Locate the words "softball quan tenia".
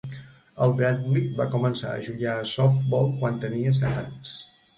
2.53-3.77